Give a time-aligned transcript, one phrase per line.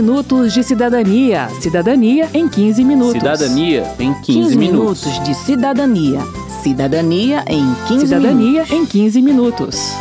[0.00, 1.48] minutos de cidadania.
[1.60, 3.12] Cidadania em 15 minutos.
[3.14, 5.04] Cidadania em 15, 15 minutos.
[5.06, 6.20] minutos de cidadania.
[6.62, 8.70] Cidadania em 15 Cidadania minutos.
[8.72, 9.92] em 15 minutos.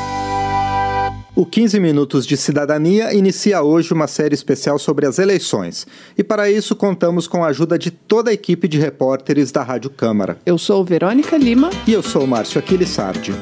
[1.36, 5.86] O 15 Minutos de Cidadania inicia hoje uma série especial sobre as eleições.
[6.18, 9.92] E para isso contamos com a ajuda de toda a equipe de repórteres da Rádio
[9.92, 10.38] Câmara.
[10.46, 11.70] Eu sou Verônica Lima.
[11.86, 13.34] E eu sou o Márcio Aquiles Sardi.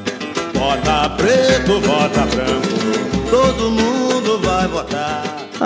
[0.52, 2.75] Vota preto, vota branco,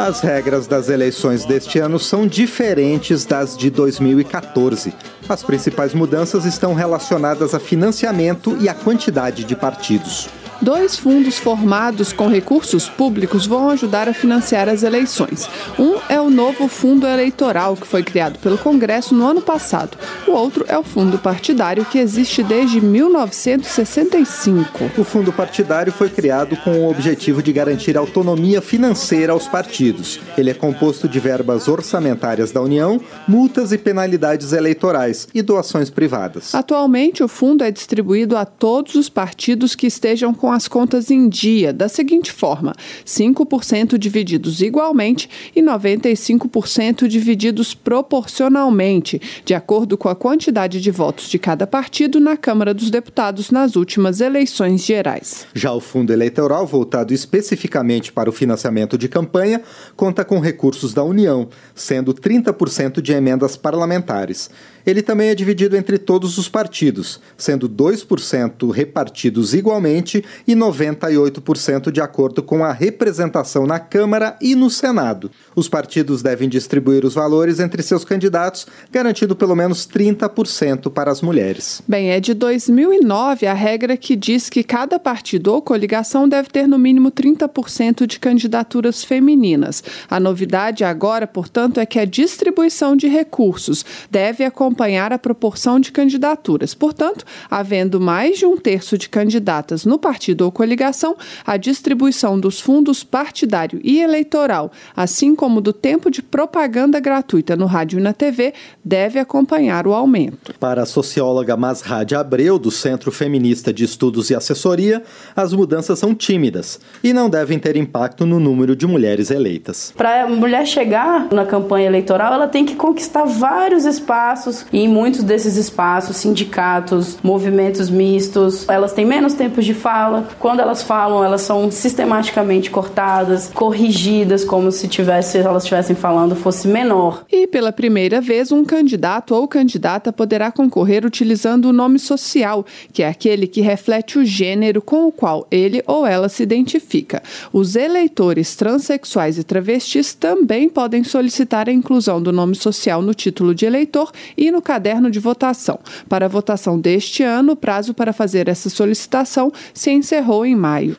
[0.03, 4.95] As regras das eleições deste ano são diferentes das de 2014.
[5.29, 10.31] As principais mudanças estão relacionadas a financiamento e a quantidade de partidos.
[10.63, 15.49] Dois fundos formados com recursos públicos vão ajudar a financiar as eleições.
[15.79, 19.97] Um é o novo Fundo Eleitoral, que foi criado pelo Congresso no ano passado.
[20.29, 24.91] O outro é o Fundo Partidário, que existe desde 1965.
[24.99, 30.21] O fundo partidário foi criado com o objetivo de garantir autonomia financeira aos partidos.
[30.37, 36.55] Ele é composto de verbas orçamentárias da União, multas e penalidades eleitorais e doações privadas.
[36.55, 41.29] Atualmente, o fundo é distribuído a todos os partidos que estejam com as contas em
[41.29, 50.15] dia, da seguinte forma: 5% divididos igualmente e 95% divididos proporcionalmente, de acordo com a
[50.15, 55.47] quantidade de votos de cada partido na Câmara dos Deputados nas últimas eleições gerais.
[55.55, 59.63] Já o fundo eleitoral, voltado especificamente para o financiamento de campanha,
[59.97, 64.51] conta com recursos da União, sendo 30% de emendas parlamentares.
[64.87, 72.01] Ele também é dividido entre todos os partidos, sendo 2% repartidos igualmente e 98% de
[72.01, 75.31] acordo com a representação na Câmara e no Senado.
[75.55, 81.21] Os partidos devem distribuir os valores entre seus candidatos, garantindo pelo menos 30% para as
[81.23, 81.83] mulheres.
[81.87, 86.67] Bem, é de 2009 a regra que diz que cada partido ou coligação deve ter
[86.67, 89.83] no mínimo 30% de candidaturas femininas.
[90.09, 95.93] A novidade agora, portanto, é que a distribuição de recursos deve acompanhar a proporção de
[95.93, 96.75] candidaturas.
[96.75, 102.61] Portanto, havendo mais de um terço de candidatas no partido ou coligação, a distribuição dos
[102.61, 108.13] fundos partidário e eleitoral, assim como do tempo de propaganda gratuita no rádio e na
[108.13, 108.55] TV,
[108.85, 110.55] deve acompanhar o aumento.
[110.59, 115.03] Para a socióloga Masrad Abreu, do Centro Feminista de Estudos e Assessoria,
[115.35, 119.93] as mudanças são tímidas e não devem ter impacto no número de mulheres eleitas.
[119.97, 124.89] Para a mulher chegar na campanha eleitoral, ela tem que conquistar vários espaços e em
[124.89, 130.20] muitos desses espaços, sindicatos, movimentos mistos, elas têm menos tempo de fala.
[130.39, 136.67] Quando elas falam, elas são sistematicamente cortadas, corrigidas, como se tivesse, elas estivessem falando fosse
[136.67, 137.25] menor.
[137.31, 143.03] E pela primeira vez, um candidato ou candidata poderá concorrer utilizando o nome social, que
[143.03, 147.23] é aquele que reflete o gênero com o qual ele ou ela se identifica.
[147.53, 153.55] Os eleitores transexuais e travestis também podem solicitar a inclusão do nome social no título
[153.55, 155.79] de eleitor e no caderno de votação.
[156.09, 160.97] Para a votação deste ano, o prazo para fazer essa solicitação se encerrou em maio.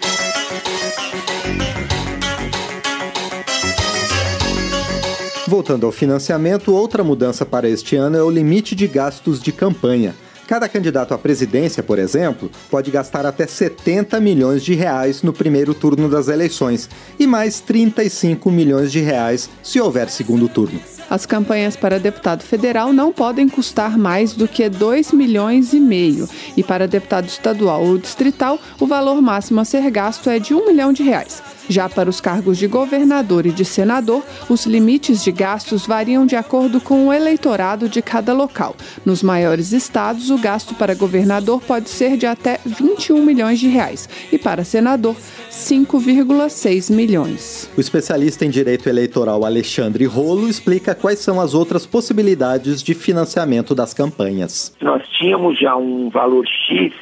[5.45, 10.15] Voltando ao financiamento, outra mudança para este ano é o limite de gastos de campanha.
[10.47, 15.73] Cada candidato à presidência, por exemplo, pode gastar até 70 milhões de reais no primeiro
[15.73, 16.89] turno das eleições
[17.19, 20.79] e mais 35 milhões de reais se houver segundo turno.
[21.11, 26.25] As campanhas para deputado federal não podem custar mais do que 2 milhões e meio.
[26.55, 30.67] E para deputado estadual ou distrital, o valor máximo a ser gasto é de 1
[30.67, 31.43] milhão de reais.
[31.67, 36.35] Já para os cargos de governador e de senador, os limites de gastos variam de
[36.35, 38.75] acordo com o eleitorado de cada local.
[39.05, 44.07] Nos maiores estados, o gasto para governador pode ser de até 21 milhões de reais
[44.31, 45.15] e para senador,
[45.51, 47.69] 5,6 milhões.
[47.77, 53.75] O especialista em direito eleitoral Alexandre Rolo explica quais são as outras possibilidades de financiamento
[53.75, 54.73] das campanhas.
[54.81, 56.93] Nós tínhamos já um valor X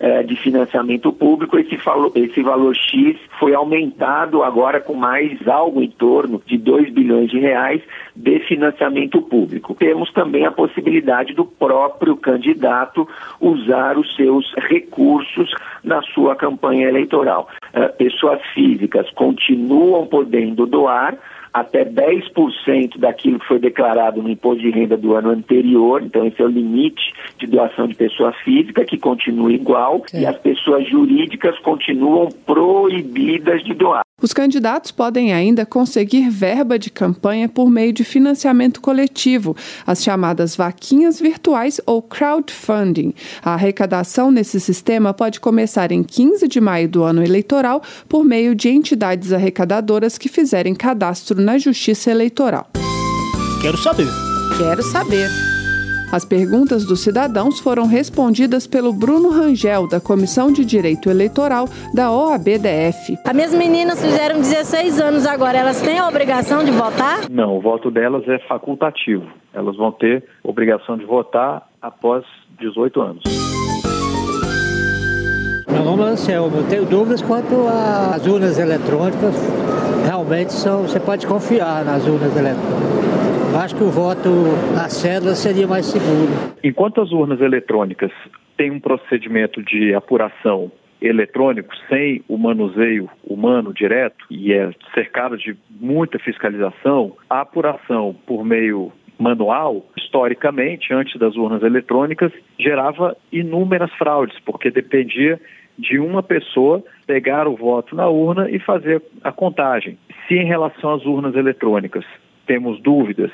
[0.00, 5.82] eh, de financiamento público, esse, valor, esse valor X foi aumentado agora com mais algo
[5.82, 7.82] em torno de 2 bilhões de reais
[8.18, 9.76] de financiamento público.
[9.76, 13.08] Temos também a possibilidade do próprio candidato
[13.40, 15.54] usar os seus recursos
[15.84, 17.48] na sua campanha eleitoral.
[17.72, 21.16] Eh, pessoas físicas continuam podendo doar
[21.52, 26.40] até 10% daquilo que foi declarado no imposto de renda do ano anterior, então esse
[26.42, 31.58] é o limite de doação de pessoa física, que continua igual, e as pessoas jurídicas
[31.60, 34.02] continuam proibidas de doar.
[34.20, 39.56] Os candidatos podem ainda conseguir verba de campanha por meio de financiamento coletivo,
[39.86, 43.14] as chamadas vaquinhas virtuais ou crowdfunding.
[43.40, 48.56] A arrecadação nesse sistema pode começar em 15 de maio do ano eleitoral por meio
[48.56, 52.68] de entidades arrecadadoras que fizerem cadastro na Justiça Eleitoral.
[53.62, 54.08] Quero saber.
[54.58, 55.57] Quero saber.
[56.10, 62.10] As perguntas dos cidadãos foram respondidas pelo Bruno Rangel, da Comissão de Direito Eleitoral da
[62.10, 63.18] OABDF.
[63.26, 67.28] As minhas meninas fizeram 16 anos agora, elas têm a obrigação de votar?
[67.30, 69.26] Não, o voto delas é facultativo.
[69.52, 72.24] Elas vão ter obrigação de votar após
[72.58, 73.22] 18 anos.
[75.70, 76.56] Meu nome é Anselmo.
[76.56, 79.34] Eu tenho dúvidas quanto às urnas eletrônicas.
[80.06, 83.17] Realmente são, você pode confiar nas urnas eletrônicas.
[83.56, 84.28] Acho que o voto
[84.74, 86.54] na cédula seria mais seguro.
[86.62, 88.12] Enquanto as urnas eletrônicas
[88.56, 95.56] têm um procedimento de apuração eletrônico sem o manuseio humano direto e é cercado de
[95.70, 104.38] muita fiscalização, a apuração por meio manual, historicamente, antes das urnas eletrônicas, gerava inúmeras fraudes,
[104.44, 105.40] porque dependia
[105.78, 109.96] de uma pessoa pegar o voto na urna e fazer a contagem.
[110.26, 112.04] Se em relação às urnas eletrônicas
[112.48, 113.30] temos dúvidas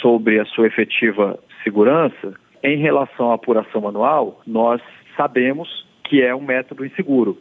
[0.00, 4.80] sobre a sua efetiva segurança, em relação à apuração manual, nós
[5.16, 5.68] sabemos
[6.04, 7.38] que é um método inseguro.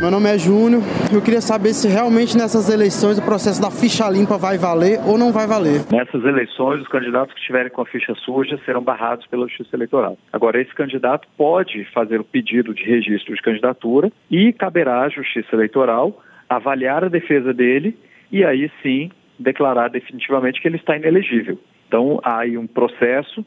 [0.00, 0.82] Meu nome é Júnior.
[1.14, 5.16] Eu queria saber se realmente nessas eleições o processo da ficha limpa vai valer ou
[5.16, 5.82] não vai valer.
[5.92, 10.18] Nessas eleições, os candidatos que estiverem com a ficha suja serão barrados pela Justiça Eleitoral.
[10.32, 15.54] Agora, esse candidato pode fazer o pedido de registro de candidatura e caberá à Justiça
[15.54, 17.96] Eleitoral avaliar a defesa dele
[18.32, 21.58] e aí sim declarar definitivamente que ele está inelegível.
[21.86, 23.44] Então, há aí um processo.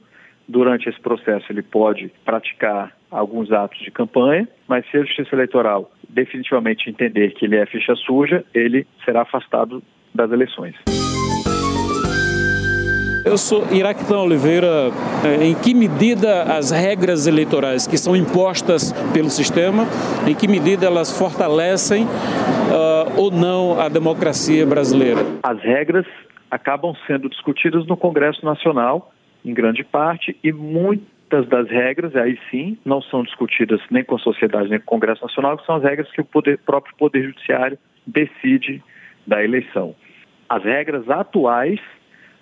[0.48, 5.92] Durante esse processo, ele pode praticar alguns atos de campanha, mas se a Justiça Eleitoral
[6.08, 9.82] definitivamente entender que ele é ficha suja, ele será afastado
[10.14, 10.76] das eleições.
[13.26, 14.92] Eu sou Iraquitão Oliveira.
[15.26, 19.86] É, em que medida as regras eleitorais que são impostas pelo sistema,
[20.30, 25.22] em que medida elas fortalecem uh, ou não a democracia brasileira?
[25.42, 26.06] As regras
[26.52, 29.12] acabam sendo discutidas no Congresso Nacional,
[29.44, 34.20] em grande parte, e muitas das regras, aí sim, não são discutidas nem com a
[34.20, 37.24] sociedade nem com o Congresso Nacional, que são as regras que o poder, próprio Poder
[37.24, 38.84] Judiciário decide
[39.26, 39.96] da eleição.
[40.48, 41.80] As regras atuais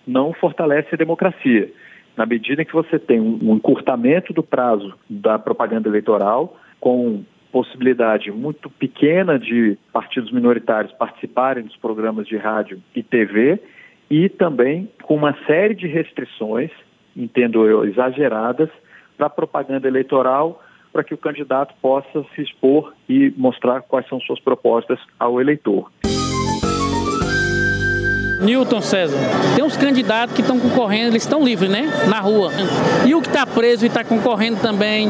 [0.05, 1.71] não fortalece a democracia.
[2.15, 8.31] Na medida em que você tem um encurtamento do prazo da propaganda eleitoral, com possibilidade
[8.31, 13.59] muito pequena de partidos minoritários participarem dos programas de rádio e TV,
[14.09, 16.71] e também com uma série de restrições,
[17.15, 18.69] entendo eu, exageradas,
[19.17, 24.19] para a propaganda eleitoral, para que o candidato possa se expor e mostrar quais são
[24.19, 25.89] suas propostas ao eleitor.
[28.43, 29.17] Newton César,
[29.55, 31.83] tem uns candidatos que estão concorrendo, eles estão livres, né?
[32.09, 32.51] Na rua.
[33.07, 35.07] E o que está preso e está concorrendo também,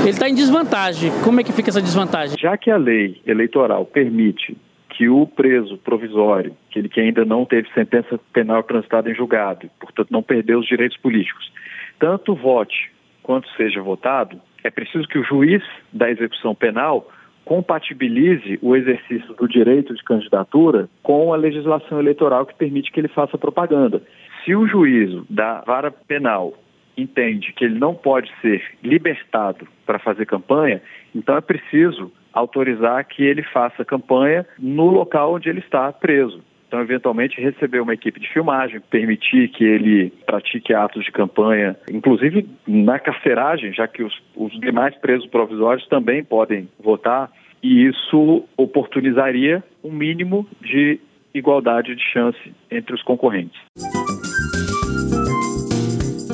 [0.00, 1.10] ele está em desvantagem.
[1.24, 2.36] Como é que fica essa desvantagem?
[2.38, 4.56] Já que a lei eleitoral permite
[4.90, 10.08] que o preso provisório, aquele que ainda não teve sentença penal transitada em julgado, portanto
[10.10, 11.52] não perdeu os direitos políticos,
[11.98, 12.90] tanto vote
[13.22, 15.62] quanto seja votado, é preciso que o juiz
[15.92, 17.10] da execução penal
[17.46, 23.08] compatibilize o exercício do direito de candidatura com a legislação eleitoral que permite que ele
[23.08, 24.02] faça propaganda.
[24.44, 26.52] Se o juízo da vara penal
[26.96, 30.82] entende que ele não pode ser libertado para fazer campanha,
[31.14, 36.42] então é preciso autorizar que ele faça campanha no local onde ele está preso.
[36.66, 42.48] Então, eventualmente, receber uma equipe de filmagem, permitir que ele pratique atos de campanha, inclusive
[42.66, 47.30] na carceragem, já que os, os demais presos provisórios também podem votar,
[47.62, 51.00] e isso oportunizaria um mínimo de
[51.32, 53.60] igualdade de chance entre os concorrentes.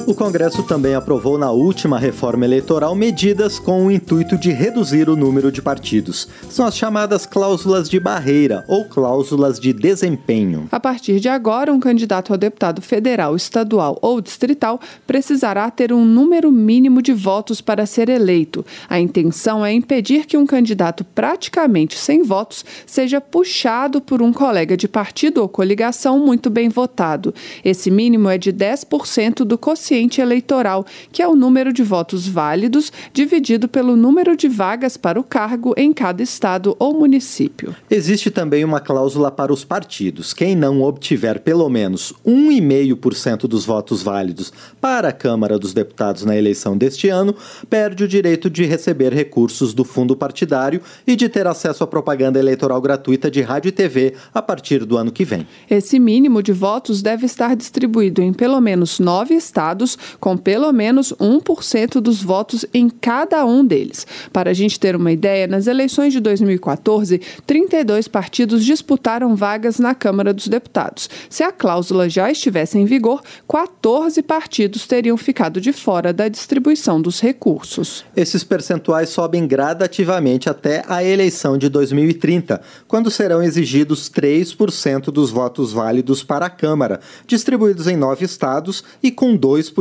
[0.04, 5.14] O Congresso também aprovou na última reforma eleitoral medidas com o intuito de reduzir o
[5.14, 6.28] número de partidos.
[6.50, 10.66] São as chamadas cláusulas de barreira ou cláusulas de desempenho.
[10.72, 16.04] A partir de agora, um candidato a deputado federal, estadual ou distrital precisará ter um
[16.04, 18.66] número mínimo de votos para ser eleito.
[18.88, 24.76] A intenção é impedir que um candidato praticamente sem votos seja puxado por um colega
[24.76, 27.32] de partido ou coligação muito bem votado.
[27.64, 32.26] Esse mínimo é de 10% do quociente quociente eleitoral, que é o número de votos
[32.26, 37.76] válidos dividido pelo número de vagas para o cargo em cada estado ou município.
[37.90, 40.32] Existe também uma cláusula para os partidos.
[40.32, 46.36] Quem não obtiver pelo menos 1,5% dos votos válidos para a Câmara dos Deputados na
[46.36, 47.34] eleição deste ano
[47.68, 52.38] perde o direito de receber recursos do fundo partidário e de ter acesso à propaganda
[52.38, 55.46] eleitoral gratuita de rádio e TV a partir do ano que vem.
[55.68, 59.81] Esse mínimo de votos deve estar distribuído em pelo menos nove estados,
[60.20, 64.06] com pelo menos 1% dos votos em cada um deles.
[64.32, 69.94] Para a gente ter uma ideia, nas eleições de 2014, 32 partidos disputaram vagas na
[69.94, 71.08] Câmara dos Deputados.
[71.28, 77.00] Se a cláusula já estivesse em vigor, 14 partidos teriam ficado de fora da distribuição
[77.00, 78.04] dos recursos.
[78.16, 85.72] Esses percentuais sobem gradativamente até a eleição de 2030, quando serão exigidos 3% dos votos
[85.72, 89.71] válidos para a Câmara, distribuídos em nove estados e com 2%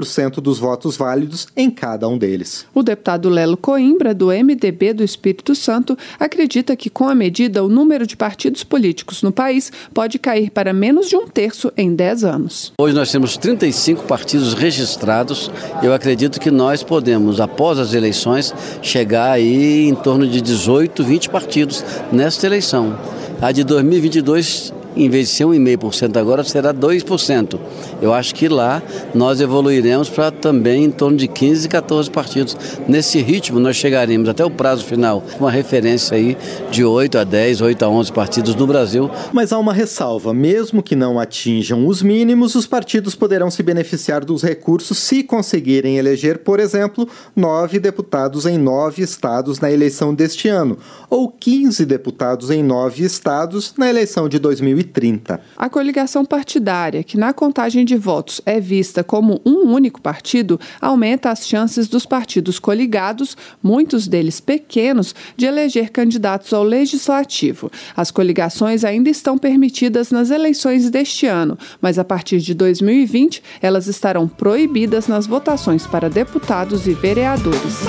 [0.41, 2.65] dos votos válidos em cada um deles.
[2.73, 7.67] O deputado Lelo Coimbra, do MDB do Espírito Santo, acredita que com a medida o
[7.67, 12.23] número de partidos políticos no país pode cair para menos de um terço em 10
[12.23, 12.73] anos.
[12.77, 15.51] Hoje nós temos 35 partidos registrados.
[15.83, 21.29] Eu acredito que nós podemos, após as eleições, chegar aí em torno de 18, 20
[21.29, 22.97] partidos nesta eleição.
[23.41, 27.59] A de 2022 em vez de ser 1,5% agora, será 2%.
[28.01, 28.81] Eu acho que lá
[29.13, 32.57] nós evoluiremos para também em torno de 15, 14 partidos.
[32.87, 36.37] Nesse ritmo, nós chegaremos até o prazo final, uma referência aí
[36.69, 39.09] de 8 a 10, 8 a 11 partidos no Brasil.
[39.31, 44.25] Mas há uma ressalva: mesmo que não atinjam os mínimos, os partidos poderão se beneficiar
[44.25, 50.47] dos recursos se conseguirem eleger, por exemplo, nove deputados em nove estados na eleição deste
[50.47, 50.77] ano,
[51.09, 54.80] ou 15 deputados em nove estados na eleição de 2020.
[54.83, 55.39] 2030.
[55.55, 61.29] A coligação partidária, que na contagem de votos é vista como um único partido, aumenta
[61.29, 67.71] as chances dos partidos coligados, muitos deles pequenos, de eleger candidatos ao legislativo.
[67.95, 73.87] As coligações ainda estão permitidas nas eleições deste ano, mas a partir de 2020 elas
[73.87, 77.81] estarão proibidas nas votações para deputados e vereadores.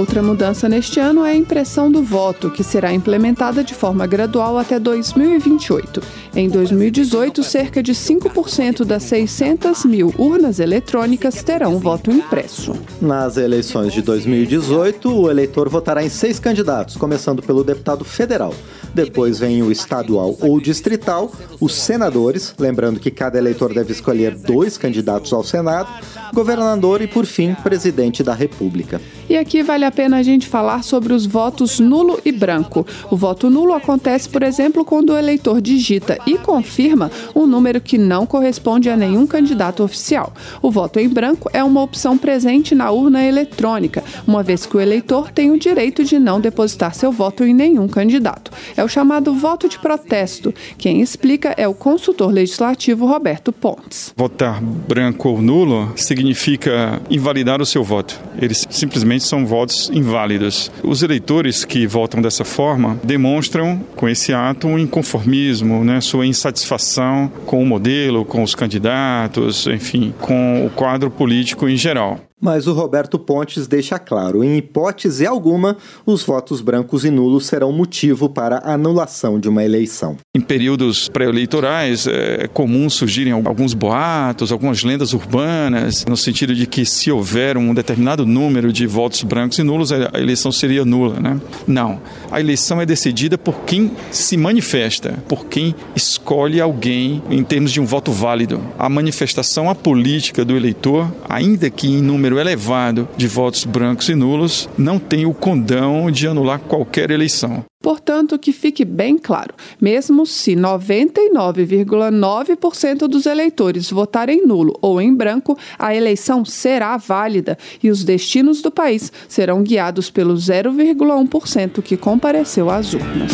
[0.00, 4.56] Outra mudança neste ano é a impressão do voto, que será implementada de forma gradual
[4.56, 6.02] até 2028.
[6.34, 12.72] Em 2018, cerca de 5% das 600 mil urnas eletrônicas terão voto impresso.
[12.98, 18.54] Nas eleições de 2018, o eleitor votará em seis candidatos, começando pelo deputado federal.
[18.94, 24.76] Depois vem o estadual ou distrital, os senadores, lembrando que cada eleitor deve escolher dois
[24.76, 25.88] candidatos ao Senado,
[26.34, 29.00] governador e, por fim, presidente da República.
[29.28, 32.84] E aqui vale a pena a gente falar sobre os votos nulo e branco.
[33.10, 37.96] O voto nulo acontece, por exemplo, quando o eleitor digita e confirma um número que
[37.96, 40.32] não corresponde a nenhum candidato oficial.
[40.60, 44.80] O voto em branco é uma opção presente na urna eletrônica, uma vez que o
[44.80, 48.50] eleitor tem o direito de não depositar seu voto em nenhum candidato.
[48.80, 50.54] É o chamado voto de protesto.
[50.78, 54.14] Quem explica é o consultor legislativo Roberto Pontes.
[54.16, 58.18] Votar branco ou nulo significa invalidar o seu voto.
[58.40, 60.72] Eles simplesmente são votos inválidos.
[60.82, 67.30] Os eleitores que votam dessa forma demonstram com esse ato um inconformismo, né, sua insatisfação
[67.44, 72.18] com o modelo, com os candidatos, enfim, com o quadro político em geral.
[72.40, 77.72] Mas o Roberto Pontes deixa claro: em hipótese alguma, os votos brancos e nulos serão
[77.72, 80.16] motivo para a anulação de uma eleição.
[80.34, 86.84] Em períodos pré-eleitorais, é comum surgirem alguns boatos, algumas lendas urbanas, no sentido de que
[86.84, 91.20] se houver um determinado número de votos brancos e nulos, a eleição seria nula.
[91.20, 91.40] Né?
[91.66, 92.00] Não.
[92.30, 97.80] A eleição é decidida por quem se manifesta, por quem escolhe alguém em termos de
[97.80, 98.62] um voto válido.
[98.78, 104.14] A manifestação apolítica do eleitor, ainda que em número número elevado de votos brancos e
[104.14, 107.64] nulos, não tem o condão de anular qualquer eleição.
[107.82, 115.58] Portanto, que fique bem claro: mesmo se 99,9% dos eleitores votarem nulo ou em branco,
[115.78, 122.70] a eleição será válida e os destinos do país serão guiados pelo 0,1% que compareceu
[122.70, 123.32] às urnas.